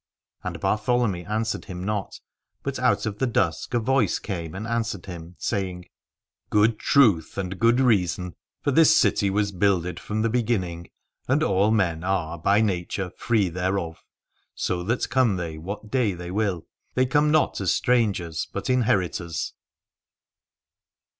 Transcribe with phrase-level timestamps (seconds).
[0.43, 2.21] And Bartholomy answered him not,
[2.63, 5.85] but out of the dusk a voice came and answered him, saying:
[6.49, 8.33] Good truth and good reason,
[8.63, 10.87] for this city was builded from the beginning,
[11.27, 14.03] and all men are by nature free thereof;
[14.55, 16.65] so that come they what day they will
[16.95, 19.53] they come not as strangers but inheritors.